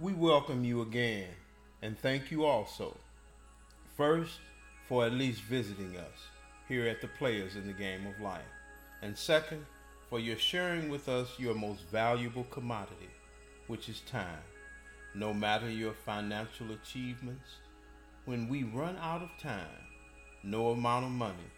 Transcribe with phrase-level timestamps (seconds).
[0.00, 1.28] we welcome you again
[1.80, 2.96] and thank you also.
[3.96, 4.40] First,
[4.88, 6.26] for at least visiting us
[6.66, 8.42] here at the Players in the Game of Life.
[9.02, 9.64] And second,
[10.10, 13.08] for your sharing with us your most valuable commodity,
[13.68, 14.42] which is time.
[15.14, 17.48] No matter your financial achievements,
[18.24, 19.86] when we run out of time,
[20.42, 21.50] no amount of money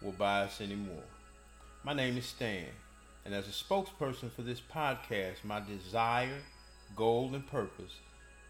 [0.00, 1.04] will buy us anymore.
[1.84, 2.64] My name is Stan,
[3.26, 6.40] and as a spokesperson for this podcast, my desire,
[6.96, 7.92] goal, and purpose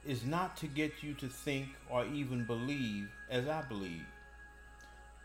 [0.07, 4.07] is not to get you to think or even believe as I believe.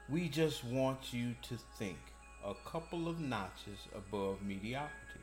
[0.09, 1.97] We just want you to think
[2.45, 5.21] a couple of notches above mediocrity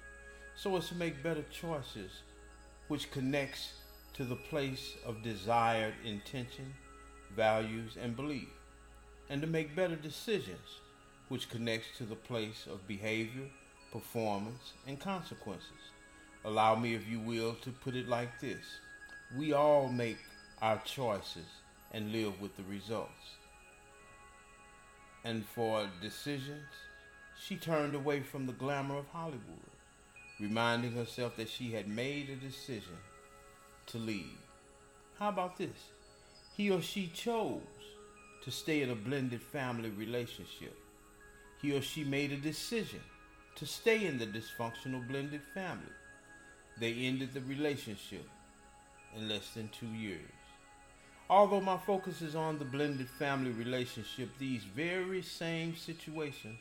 [0.57, 2.11] so as to make better choices
[2.89, 3.75] which connects
[4.15, 6.75] to the place of desired intention,
[7.35, 8.49] values, and belief,
[9.31, 10.81] and to make better decisions
[11.29, 13.49] which connects to the place of behavior,
[13.91, 15.94] performance, and consequences.
[16.45, 18.65] Allow me, if you will, to put it like this.
[19.37, 20.19] We all make
[20.61, 21.47] our choices
[21.93, 23.37] and live with the results.
[25.25, 26.69] And for decisions,
[27.39, 29.71] she turned away from the glamour of Hollywood,
[30.39, 32.99] reminding herself that she had made a decision
[33.87, 34.39] to leave.
[35.19, 35.93] How about this?
[36.57, 37.63] He or she chose
[38.45, 40.77] to stay in a blended family relationship.
[41.63, 43.01] He or she made a decision
[43.57, 45.93] to stay in the dysfunctional blended family.
[46.79, 48.29] They ended the relationship
[49.17, 50.21] in less than two years.
[51.31, 56.59] Although my focus is on the blended family relationship, these very same situations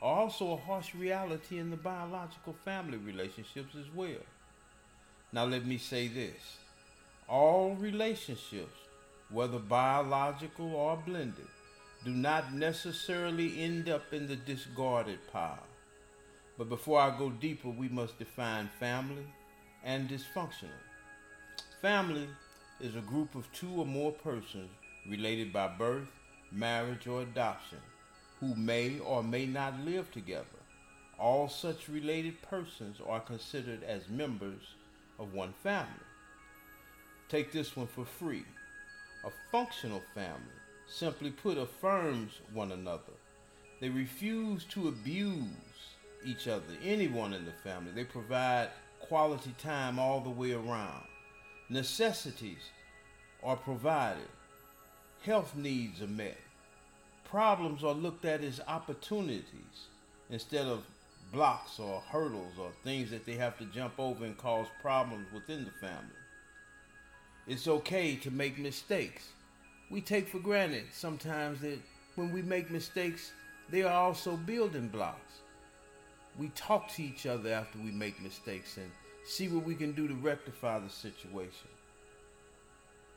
[0.00, 4.24] are also a harsh reality in the biological family relationships as well.
[5.32, 6.56] Now, let me say this
[7.28, 8.76] all relationships,
[9.30, 11.46] whether biological or blended,
[12.04, 15.66] do not necessarily end up in the discarded pile.
[16.62, 19.26] But before I go deeper, we must define family
[19.82, 20.78] and dysfunctional.
[21.80, 22.28] Family
[22.80, 24.70] is a group of two or more persons
[25.08, 26.06] related by birth,
[26.52, 27.78] marriage, or adoption
[28.38, 30.60] who may or may not live together.
[31.18, 34.62] All such related persons are considered as members
[35.18, 36.06] of one family.
[37.28, 38.44] Take this one for free.
[39.24, 43.14] A functional family, simply put, affirms one another.
[43.80, 45.48] They refuse to abuse
[46.24, 47.92] each other, anyone in the family.
[47.92, 48.68] They provide
[49.00, 51.04] quality time all the way around.
[51.68, 52.70] Necessities
[53.42, 54.28] are provided.
[55.24, 56.38] Health needs are met.
[57.24, 59.88] Problems are looked at as opportunities
[60.30, 60.84] instead of
[61.32, 65.64] blocks or hurdles or things that they have to jump over and cause problems within
[65.64, 66.16] the family.
[67.46, 69.28] It's okay to make mistakes.
[69.90, 71.78] We take for granted sometimes that
[72.14, 73.32] when we make mistakes,
[73.70, 75.41] they are also building blocks.
[76.38, 78.90] We talk to each other after we make mistakes and
[79.24, 81.68] see what we can do to rectify the situation.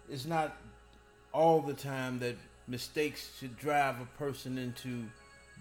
[0.09, 0.57] It's not
[1.33, 2.35] all the time that
[2.67, 5.05] mistakes should drive a person into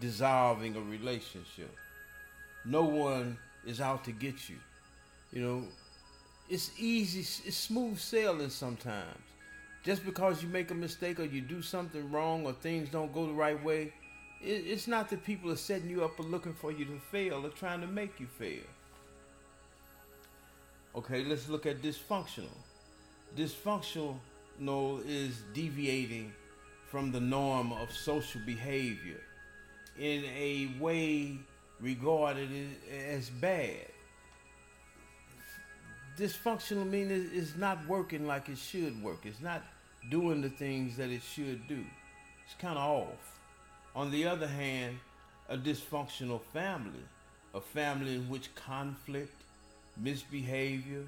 [0.00, 1.74] dissolving a relationship.
[2.64, 4.56] No one is out to get you.
[5.32, 5.62] You know,
[6.48, 9.18] it's easy, it's smooth sailing sometimes.
[9.82, 13.26] Just because you make a mistake or you do something wrong or things don't go
[13.26, 13.92] the right way,
[14.44, 17.48] it's not that people are setting you up or looking for you to fail or
[17.50, 18.62] trying to make you fail.
[20.94, 22.56] Okay, let's look at dysfunctional.
[23.36, 24.16] Dysfunctional
[25.06, 26.32] is deviating
[26.86, 29.20] from the norm of social behavior
[29.98, 31.38] in a way
[31.80, 32.50] regarded
[33.08, 33.86] as bad.
[36.16, 39.24] Dysfunctional means it's not working like it should work.
[39.24, 39.62] It's not
[40.10, 41.84] doing the things that it should do.
[42.44, 43.33] It's kind of off.
[43.94, 44.98] On the other hand,
[45.48, 47.04] a dysfunctional family,
[47.54, 49.42] a family in which conflict,
[49.96, 51.04] misbehavior,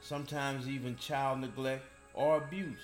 [0.00, 1.84] sometimes even child neglect
[2.14, 2.80] or abuse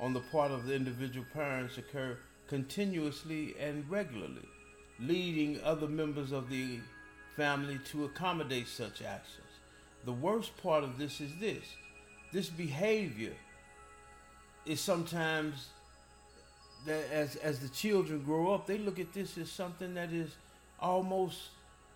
[0.00, 4.46] on the part of the individual parents occur continuously and regularly,
[5.00, 6.78] leading other members of the
[7.36, 9.46] family to accommodate such actions.
[10.04, 11.64] The worst part of this is this
[12.32, 13.34] this behavior
[14.64, 15.68] is sometimes
[16.86, 20.36] that as as the children grow up, they look at this as something that is
[20.80, 21.50] almost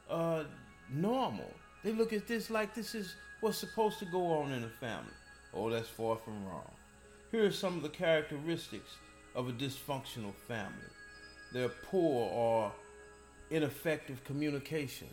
[0.08, 0.44] uh,
[0.90, 1.50] normal.
[1.82, 5.12] They look at this like this is what's supposed to go on in a family.
[5.54, 6.70] Oh, that's far from wrong.
[7.30, 8.96] Here are some of the characteristics
[9.34, 10.90] of a dysfunctional family.
[11.52, 12.72] They're poor or
[13.50, 15.08] ineffective communication.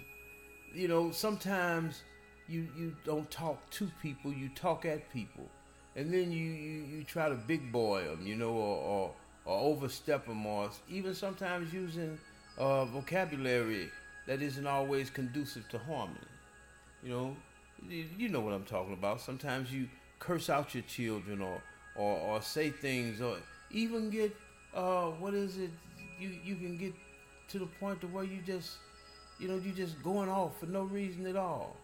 [0.73, 2.01] You know, sometimes
[2.47, 5.47] you, you don't talk to people, you talk at people.
[5.95, 9.11] And then you, you, you try to big boy them, you know, or, or,
[9.45, 12.17] or overstep them, or even sometimes using
[12.57, 13.89] uh, vocabulary
[14.27, 16.19] that isn't always conducive to harmony.
[17.03, 17.35] You know,
[17.89, 19.19] you know what I'm talking about.
[19.19, 19.87] Sometimes you
[20.19, 21.61] curse out your children or
[21.95, 23.37] or, or say things or
[23.69, 24.35] even get
[24.73, 25.69] uh what is it?
[26.19, 26.93] You you can get
[27.49, 28.77] to the point to where you just
[29.39, 31.75] you know you just going off for no reason at all.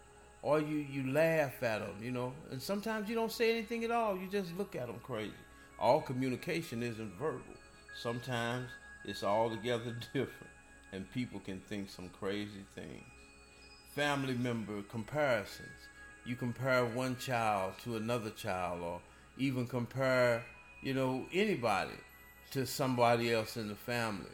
[0.42, 2.32] Or you you laugh at them you know?
[2.50, 4.16] And sometimes you don't say anything at all.
[4.18, 5.34] You just look at them crazy
[5.80, 7.56] all communication isn't verbal
[8.02, 8.70] sometimes
[9.06, 10.54] it's altogether different
[10.92, 13.04] and people can think some crazy things
[13.96, 15.68] family member comparisons
[16.26, 19.00] you compare one child to another child or
[19.38, 20.44] even compare
[20.82, 21.92] you know anybody
[22.52, 24.30] to somebody else in the family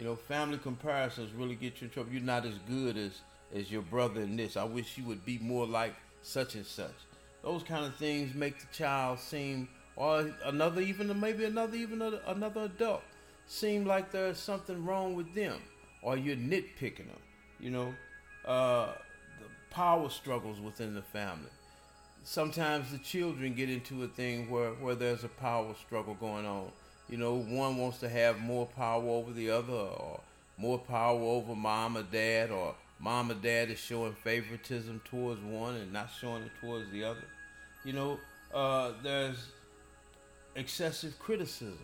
[0.00, 2.10] you know, family comparisons really get you in trouble.
[2.10, 3.20] You're not as good as
[3.54, 4.56] as your brother in this.
[4.56, 6.94] I wish you would be more like such and such.
[7.42, 12.62] Those kind of things make the child seem, or another even maybe another even another
[12.62, 13.02] adult
[13.46, 15.60] seem like there's something wrong with them,
[16.02, 17.22] or you're nitpicking them.
[17.58, 17.94] You know,
[18.46, 18.92] uh,
[19.38, 21.50] the power struggles within the family.
[22.22, 26.70] Sometimes the children get into a thing where where there's a power struggle going on
[27.10, 30.20] you know, one wants to have more power over the other, or
[30.56, 35.74] more power over mom or dad, or mom or dad is showing favoritism towards one
[35.74, 37.24] and not showing it towards the other.
[37.84, 38.18] You know,
[38.54, 39.48] uh, there's
[40.54, 41.78] excessive criticism.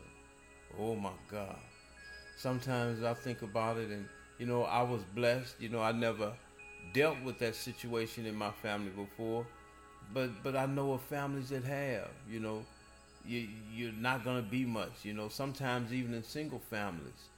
[0.78, 1.56] Oh my God.
[2.36, 4.06] Sometimes I think about it, and
[4.38, 5.54] you know, I was blessed.
[5.58, 6.32] You know, I never
[6.92, 9.46] dealt with that situation in my family before,
[10.12, 12.10] but but I know of families that have.
[12.30, 12.64] You know,
[13.26, 15.04] you, you're not going to be much.
[15.04, 17.30] You know, sometimes even in single families,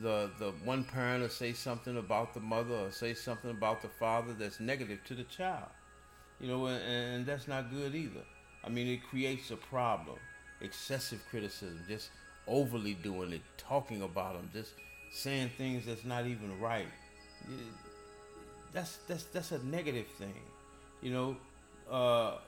[0.00, 3.88] the the one parent will say something about the mother or say something about the
[3.88, 5.68] father that's negative to the child.
[6.40, 8.24] You know, and, and that's not good either.
[8.64, 10.18] I mean, it creates a problem.
[10.60, 12.10] Excessive criticism, just
[12.46, 14.72] overly doing it, talking about them, just
[15.12, 16.86] saying things that's not even right.
[18.72, 20.34] That's that's that's a negative thing.
[21.02, 21.36] You know,
[21.90, 22.38] uh,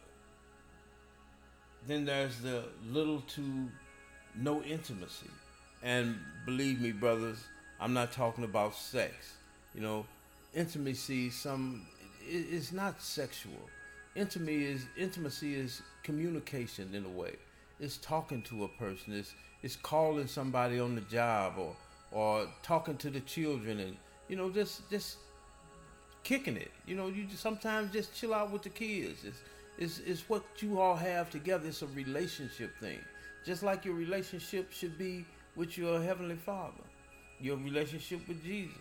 [1.86, 3.68] then there's the little to
[4.34, 5.30] no intimacy.
[5.82, 7.38] And believe me, brothers,
[7.80, 9.14] I'm not talking about sex.
[9.74, 10.06] You know,
[10.54, 11.86] intimacy, some
[12.26, 13.70] it's not sexual.
[14.14, 17.36] Intimacy is intimacy is communication in a way.
[17.80, 19.14] It's talking to a person.
[19.14, 21.74] It's it's calling somebody on the job or
[22.12, 23.96] or talking to the children and
[24.28, 25.18] you know just just
[26.28, 26.70] kicking it.
[26.86, 29.24] You know, you just sometimes just chill out with the kids.
[29.24, 29.40] It's
[29.78, 31.68] it's, it's what you all have together.
[31.68, 32.98] It's a relationship thing.
[33.46, 35.24] Just like your relationship should be
[35.56, 36.84] with your Heavenly Father,
[37.40, 38.76] your relationship with Jesus.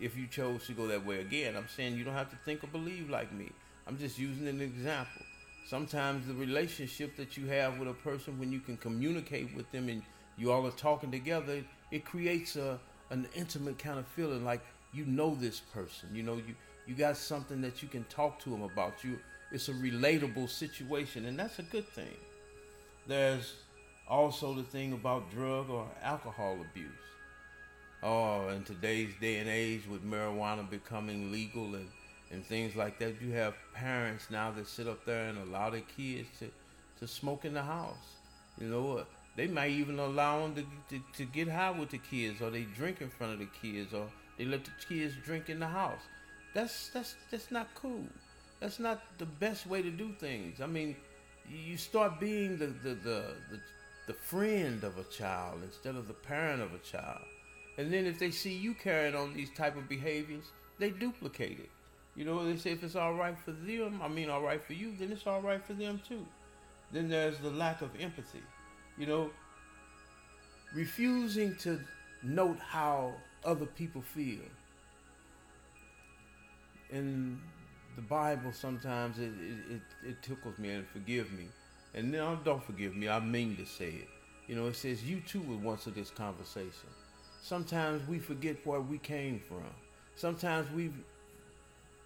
[0.00, 2.62] If you chose to go that way again, I'm saying you don't have to think
[2.62, 3.50] or believe like me.
[3.86, 5.22] I'm just using an example.
[5.64, 9.88] Sometimes the relationship that you have with a person, when you can communicate with them
[9.88, 10.02] and
[10.36, 12.78] you all are talking together, it creates a
[13.10, 14.60] an intimate kind of feeling like
[14.92, 16.08] you know this person.
[16.12, 16.54] You know, you
[16.86, 19.02] you got something that you can talk to them about.
[19.02, 19.18] You
[19.52, 22.16] it's a relatable situation, and that's a good thing.
[23.06, 23.54] There's
[24.08, 26.90] also the thing about drug or alcohol abuse.
[28.02, 31.88] Oh, in today's day and age, with marijuana becoming legal and,
[32.34, 35.82] and things like that, you have parents now that sit up there and allow their
[35.96, 36.50] kids to,
[36.98, 38.16] to smoke in the house.
[38.60, 39.04] You know, uh,
[39.36, 42.62] they might even allow them to, to, to get high with the kids, or they
[42.62, 46.00] drink in front of the kids, or they let the kids drink in the house.
[46.54, 48.06] That's that's that's not cool.
[48.60, 50.60] That's not the best way to do things.
[50.60, 50.96] I mean,
[51.50, 53.60] you start being the, the, the, the,
[54.06, 57.20] the friend of a child instead of the parent of a child.
[57.76, 60.44] And then if they see you carrying on these type of behaviors,
[60.78, 61.70] they duplicate it.
[62.16, 64.72] You know, they say if it's all right for them, I mean all right for
[64.72, 66.24] you, then it's all right for them too.
[66.92, 68.42] Then there's the lack of empathy.
[68.96, 69.30] You know,
[70.74, 71.80] refusing to
[72.22, 73.12] note how
[73.44, 74.40] other people feel.
[76.92, 77.40] And
[77.96, 81.46] the Bible sometimes it, it, it, it tickles me and forgive me.
[81.94, 84.08] And now don't forgive me, I mean to say it.
[84.46, 86.88] You know, it says you too were once of this conversation.
[87.42, 89.64] Sometimes we forget where we came from.
[90.16, 90.90] Sometimes we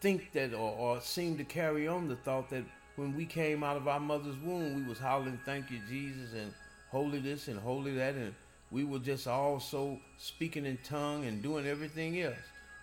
[0.01, 2.65] think that or, or seem to carry on the thought that
[2.97, 6.53] when we came out of our mother's womb, we was hollering, thank you, Jesus, and
[6.91, 8.35] holy this and holy that, and
[8.71, 12.37] we were just also speaking in tongue and doing everything else.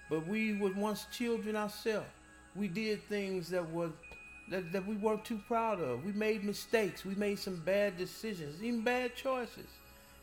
[0.10, 2.08] But we were once children ourselves
[2.56, 3.90] we did things that were
[4.50, 6.06] that, that we weren't too proud of.
[6.06, 7.04] We made mistakes.
[7.04, 9.68] We made some bad decisions, even bad choices.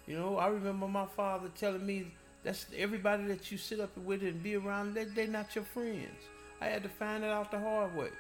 [0.07, 2.13] You know, I remember my father telling me
[2.45, 6.21] that's everybody that you sit up with and be around, they, they're not your friends.
[6.63, 8.11] I had to find it out the hard way.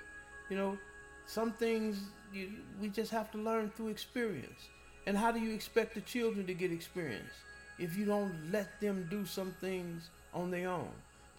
[0.51, 0.79] You know,
[1.27, 2.01] some things
[2.33, 4.69] you, we just have to learn through experience.
[5.07, 7.33] And how do you expect the children to get experience
[7.79, 10.91] if you don't let them do some things on their own?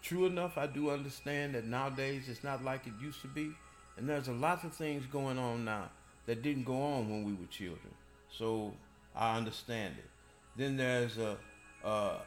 [0.02, 3.52] True enough, I do understand that nowadays it's not like it used to be.
[3.98, 5.90] And there's a lot of things going on now
[6.26, 7.94] that didn't go on when we were children.
[8.32, 8.74] So
[9.14, 10.10] I understand it.
[10.56, 11.36] Then there's a,
[11.84, 12.20] uh,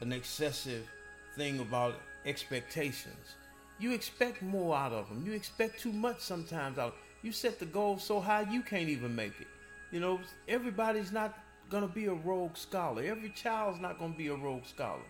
[0.00, 0.86] an excessive
[1.34, 1.94] thing about
[2.26, 3.36] expectations.
[3.78, 5.24] You expect more out of them.
[5.26, 6.94] You expect too much sometimes out.
[7.22, 9.48] You set the goal so high you can't even make it.
[9.90, 11.38] You know, everybody's not
[11.70, 13.02] gonna be a Rhodes scholar.
[13.02, 15.02] Every child's not gonna be a Rhodes scholar.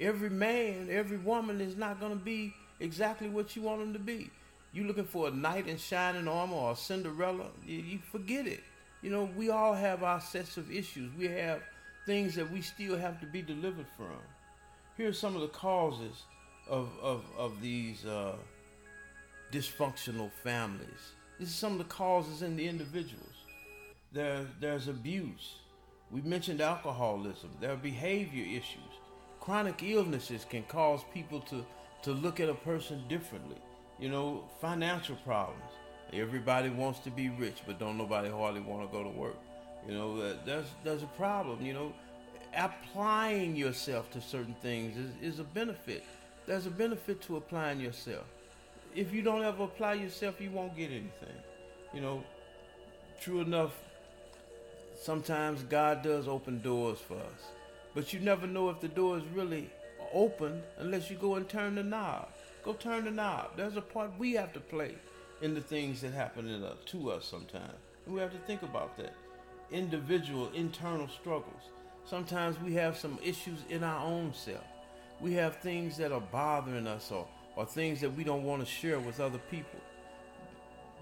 [0.00, 4.30] Every man, every woman is not gonna be exactly what you want them to be.
[4.72, 7.46] You looking for a knight in shining armor or a Cinderella?
[7.64, 8.60] You, you forget it.
[9.02, 11.10] You know, we all have our sets of issues.
[11.18, 11.60] We have
[12.06, 14.16] things that we still have to be delivered from.
[14.96, 16.24] Here are some of the causes
[16.68, 18.34] of, of, of these uh,
[19.52, 21.12] dysfunctional families.
[21.38, 23.34] This is some of the causes in the individuals.
[24.12, 25.56] There, there's abuse.
[26.10, 27.50] We mentioned alcoholism.
[27.60, 28.92] There are behavior issues.
[29.40, 31.64] Chronic illnesses can cause people to,
[32.02, 33.56] to look at a person differently.
[33.98, 35.62] You know, financial problems.
[36.12, 39.36] Everybody wants to be rich, but don't nobody hardly want to go to work.
[39.88, 41.64] You know, there's there's a problem.
[41.64, 41.92] You know,
[42.56, 46.04] applying yourself to certain things is, is a benefit.
[46.46, 48.24] There's a benefit to applying yourself.
[48.94, 51.38] If you don't ever apply yourself, you won't get anything.
[51.94, 52.24] You know,
[53.20, 53.72] true enough,
[55.00, 57.50] sometimes God does open doors for us.
[57.94, 59.70] But you never know if the door is really
[60.12, 62.28] open unless you go and turn the knob.
[62.64, 63.56] Go turn the knob.
[63.56, 64.94] There's a part we have to play
[65.40, 67.78] in the things that happen uh, to us sometimes.
[68.06, 69.14] And we have to think about that.
[69.70, 71.62] Individual, internal struggles.
[72.04, 74.64] Sometimes we have some issues in our own self.
[75.22, 78.66] We have things that are bothering us or, or things that we don't want to
[78.66, 79.78] share with other people.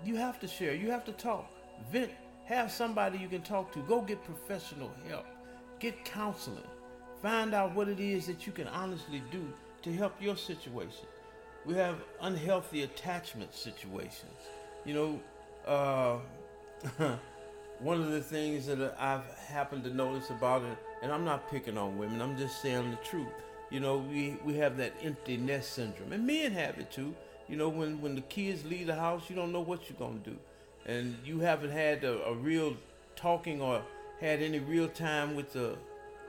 [0.05, 0.75] You have to share.
[0.75, 1.51] You have to talk.
[1.91, 2.11] Vent
[2.45, 3.79] have somebody you can talk to.
[3.81, 5.25] Go get professional help.
[5.79, 6.63] Get counseling.
[7.23, 9.51] Find out what it is that you can honestly do
[9.83, 11.07] to help your situation.
[11.65, 14.37] We have unhealthy attachment situations.
[14.85, 15.21] You know,
[15.67, 16.19] uh,
[17.79, 21.79] one of the things that I've happened to notice about it, and I'm not picking
[21.79, 23.29] on women, I'm just saying the truth.
[23.71, 27.15] You know, we, we have that empty nest syndrome, and men have it too.
[27.49, 30.23] You know, when, when the kids leave the house, you don't know what you're going
[30.23, 30.37] to do
[30.87, 32.77] and you haven't had a, a, real
[33.17, 33.83] talking or
[34.21, 35.77] had any real time with the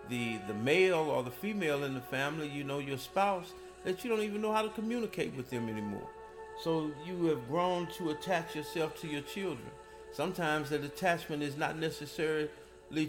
[0.10, 4.10] the the male or the female in the family, you know, your spouse, that you
[4.10, 6.08] don't even know how to communicate with them anymore.
[6.64, 9.70] So you have grown to attach yourself to your children.
[10.12, 12.50] Sometimes that attachment is not necessarily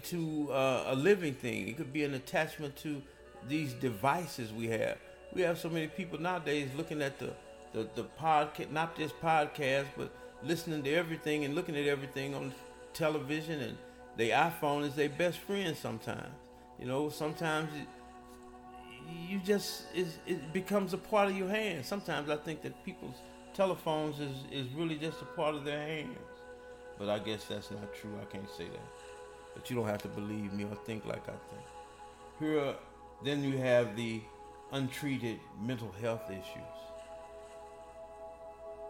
[0.03, 1.67] to uh, a living thing.
[1.67, 3.01] It could be an attachment to
[3.47, 4.97] these devices we have.
[5.33, 7.31] We have so many people nowadays looking at the
[7.73, 10.11] the, the podcast, not just podcast, but
[10.43, 12.53] listening to everything and looking at everything on
[12.93, 13.77] television and
[14.15, 16.35] the iPhone is their best friend sometimes.
[16.79, 17.87] You know, sometimes it,
[19.27, 21.85] you just it becomes a part of your hand.
[21.85, 23.15] Sometimes I think that people's
[23.53, 26.17] telephones is, is really just a part of their hands.
[26.99, 28.11] But I guess that's not true.
[28.21, 28.87] I can't say that.
[29.55, 31.65] But you don't have to believe me or think like I think.
[32.39, 32.75] Here,
[33.23, 34.21] then you have the
[34.71, 36.83] untreated mental health issues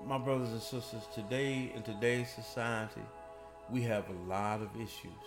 [0.06, 3.02] my brothers and sisters, today in today's society,
[3.70, 5.24] we have a lot of issues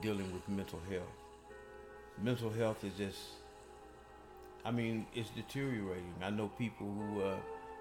[0.00, 1.02] dealing with mental health.
[2.22, 3.18] Mental health is just,
[4.64, 6.14] I mean, it's deteriorating.
[6.22, 7.36] I know people who uh,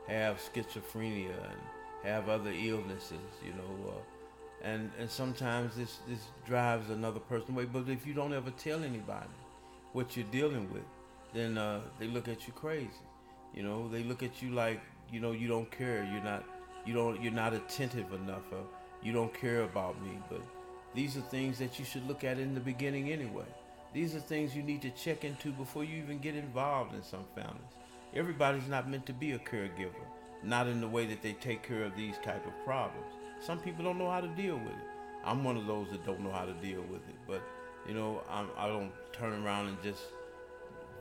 [0.08, 1.60] have schizophrenia and
[2.04, 7.66] have other illnesses, you know, uh, and and sometimes this this drives another person away.
[7.66, 9.28] But if you don't ever tell anybody
[9.98, 10.84] what you're dealing with,
[11.34, 13.06] then uh, they look at you crazy.
[13.56, 14.80] You know, they look at you like
[15.12, 16.08] you know you don't care.
[16.13, 16.44] You're not
[16.86, 18.63] you don't you're not attentive enough or
[19.01, 20.20] you don't care about me.
[20.30, 20.42] But
[20.94, 23.50] these are things that you should look at in the beginning anyway.
[23.92, 27.25] These are things you need to check into before you even get involved in some
[27.34, 27.74] families.
[28.13, 30.06] Everybody's not meant to be a caregiver
[30.44, 33.12] not in the way that they take care of these type of problems.
[33.42, 34.88] Some people don't know how to deal with it.
[35.25, 37.42] I'm one of those that don't know how to deal with it but
[37.88, 40.03] you know I'm, i do not turn around and just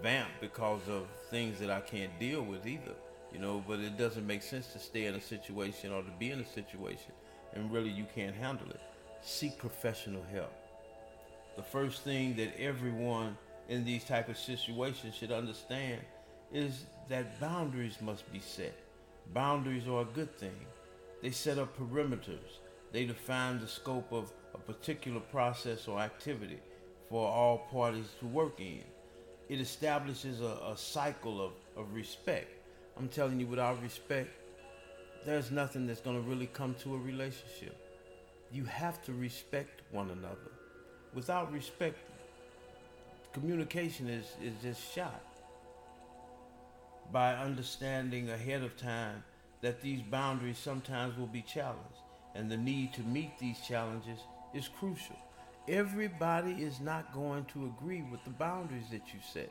[0.02, 2.94] vamp because of things that i can't deal with either
[3.32, 6.30] you know, but it doesn't make sense to stay in a situation or to be
[6.30, 7.12] in a situation
[7.52, 8.80] and really you can't handle it.
[9.20, 10.52] Seek professional help.
[11.56, 13.36] The first thing that everyone
[13.68, 16.00] in these type of situations should understand
[16.52, 18.74] is that boundaries must be set.
[19.34, 20.56] Boundaries are a good thing.
[21.22, 22.60] They set up perimeters.
[22.92, 26.60] They define the scope of a particular process or activity
[27.08, 28.84] for all parties to work in.
[29.48, 32.56] It establishes a, a cycle of, of respect
[32.98, 34.30] I'm telling you, without respect,
[35.26, 37.76] there's nothing that's going to really come to a relationship.
[38.50, 40.50] You have to respect one another.
[41.12, 41.98] Without respect,
[43.34, 45.22] communication is, is just shot.
[47.12, 49.22] By understanding ahead of time
[49.60, 52.00] that these boundaries sometimes will be challenged
[52.34, 54.18] and the need to meet these challenges
[54.54, 55.16] is crucial.
[55.68, 59.50] Everybody is not going to agree with the boundaries that you set.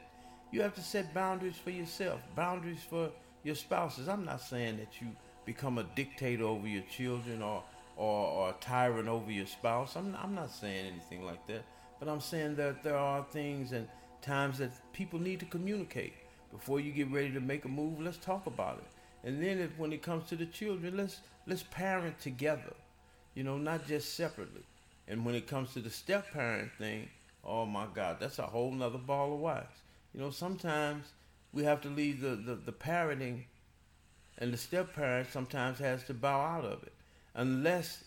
[0.51, 3.09] You have to set boundaries for yourself, boundaries for
[3.43, 4.07] your spouses.
[4.07, 5.07] I'm not saying that you
[5.45, 7.63] become a dictator over your children or
[7.97, 9.95] or, or a tyrant over your spouse.
[9.95, 11.63] I'm, I'm not saying anything like that.
[11.99, 13.87] But I'm saying that there are things and
[14.21, 16.13] times that people need to communicate.
[16.51, 19.27] Before you get ready to make a move, let's talk about it.
[19.27, 22.73] And then if, when it comes to the children, let's let's parent together.
[23.33, 24.63] You know, not just separately.
[25.07, 27.09] And when it comes to the step parent thing,
[27.43, 29.67] oh my God, that's a whole nother ball of wax.
[30.13, 31.05] You know, sometimes
[31.53, 33.43] we have to leave the, the, the parenting
[34.37, 36.93] and the step parent sometimes has to bow out of it.
[37.35, 38.03] Unless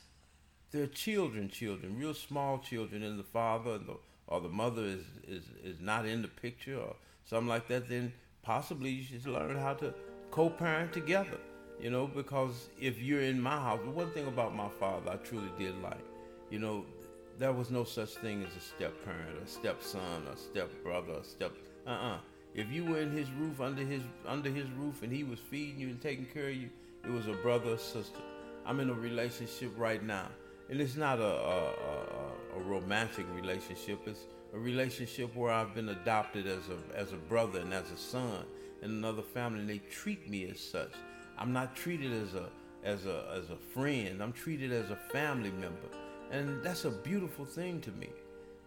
[0.71, 5.45] they're children, children, real small children, and the father the, or the mother is, is,
[5.65, 8.13] is not in the picture or something like that, then
[8.43, 9.95] possibly you should learn how to
[10.31, 11.39] co parent together.
[11.81, 15.51] You know, because if you're in my house, one thing about my father I truly
[15.59, 16.05] did like,
[16.51, 16.85] you know,
[17.39, 21.25] there was no such thing as a step parent, a stepson, a step brother, a
[21.25, 21.53] step
[21.87, 22.15] uh uh-uh.
[22.15, 22.19] uh
[22.55, 25.79] If you were in his roof under his under his roof and he was feeding
[25.81, 26.71] you and taking care of you,
[27.05, 28.21] it was a brother or sister.
[28.67, 30.29] I'm in a relationship right now.
[30.71, 34.01] And it's not a, a, a, a romantic relationship.
[34.07, 37.97] It's a relationship where I've been adopted as a as a brother and as a
[37.97, 38.45] son
[38.83, 40.93] in another family and they treat me as such.
[41.39, 42.49] I'm not treated as a
[42.85, 44.23] as a as a friend.
[44.23, 45.89] I'm treated as a family member.
[46.31, 48.11] And that's a beautiful thing to me.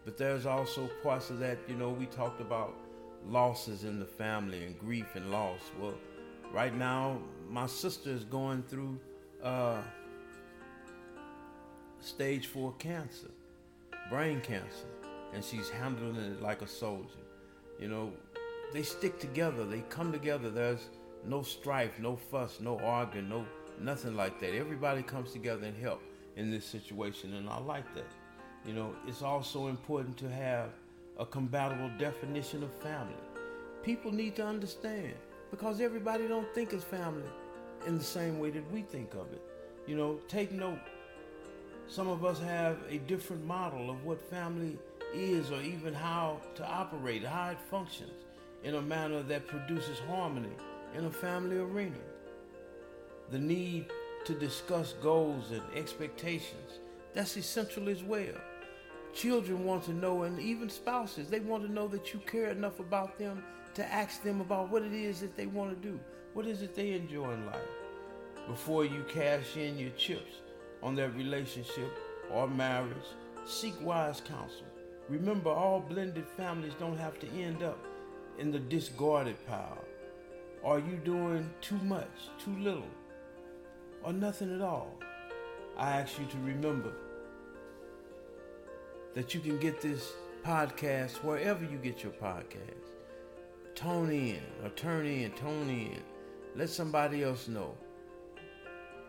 [0.04, 2.74] But there's also parts of that, you know, we talked about
[3.28, 5.60] losses in the family and grief and loss.
[5.80, 5.94] Well,
[6.52, 9.00] right now, my sister is going through
[9.44, 9.82] uh,
[12.00, 13.30] stage four cancer,
[14.10, 14.88] brain cancer,
[15.34, 17.20] and she's handling it like a soldier.
[17.80, 18.12] You know,
[18.74, 20.50] they stick together, they come together.
[20.50, 20.90] There's
[21.26, 23.46] no strife, no fuss, no arguing, no
[23.80, 24.56] nothing like that.
[24.56, 26.02] Everybody comes together and help
[26.36, 28.12] in this situation, and I like that.
[28.66, 30.70] You know, it's also important to have
[31.18, 33.16] a compatible definition of family.
[33.84, 35.14] People need to understand
[35.50, 37.30] because everybody don't think as family
[37.86, 39.42] in the same way that we think of it.
[39.88, 40.80] You know, take note.
[41.88, 44.78] Some of us have a different model of what family
[45.14, 48.24] is or even how to operate, how it functions
[48.64, 50.54] in a manner that produces harmony
[50.96, 51.98] in a family arena.
[53.32, 53.88] The need
[54.26, 56.80] to discuss goals and expectations.
[57.14, 58.36] That's essential as well.
[59.14, 62.80] Children want to know, and even spouses, they want to know that you care enough
[62.80, 66.00] about them to ask them about what it is that they want to do.
[66.34, 67.60] What is it they enjoy in life?
[68.48, 70.42] Before you cash in your chips
[70.82, 71.98] on their relationship
[72.32, 72.96] or marriage,
[73.46, 74.66] seek wise counsel.
[75.10, 77.80] Remember, all blended families don't have to end up
[78.40, 79.84] in the discarded pile.
[80.64, 82.88] Are you doing too much, too little?
[84.04, 84.98] Or nothing at all,
[85.78, 86.94] I ask you to remember
[89.14, 90.14] that you can get this
[90.46, 92.92] podcast wherever you get your podcast.
[93.76, 96.02] Tone in or turn in, tone in.
[96.56, 97.76] Let somebody else know.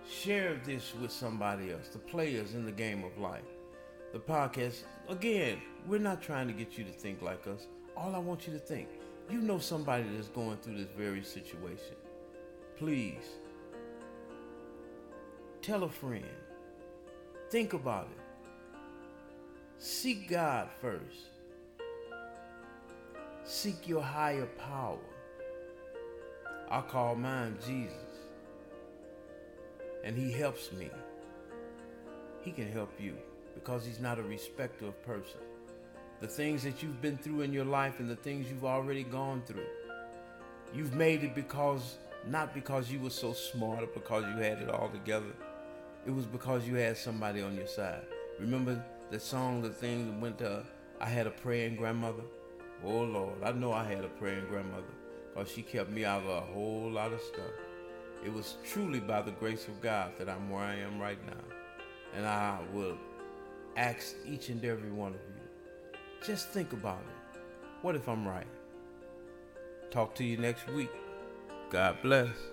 [0.09, 3.43] Share this with somebody else, the players in the game of life.
[4.13, 7.67] The podcast, again, we're not trying to get you to think like us.
[7.97, 8.89] All I want you to think,
[9.31, 11.97] you know somebody that's going through this very situation.
[12.77, 13.39] Please
[15.63, 16.25] Tell a friend.
[17.49, 18.19] Think about it.
[19.79, 21.31] Seek God first.
[23.45, 24.99] Seek your higher power.
[26.69, 27.95] I call mine Jesus.
[30.03, 30.91] And he helps me.
[32.41, 33.15] He can help you
[33.55, 35.39] because he's not a respecter of person.
[36.21, 39.43] The things that you've been through in your life and the things you've already gone
[39.47, 39.67] through,
[40.75, 44.69] you've made it because, not because you were so smart or because you had it
[44.69, 45.33] all together
[46.07, 48.03] it was because you had somebody on your side.
[48.41, 50.65] Remember the song, the thing that went to
[51.01, 52.23] I had a praying grandmother?
[52.85, 54.95] Oh Lord, I know I had a praying grandmother
[55.33, 57.53] because she kept me out of a whole lot of stuff.
[58.25, 61.43] It was truly by the grace of God that I'm where I am right now.
[62.15, 62.99] And I will
[63.77, 67.41] ask each and every one of you, just think about it.
[67.83, 68.47] What if I'm right?
[69.91, 70.91] Talk to you next week.
[71.71, 72.52] God bless.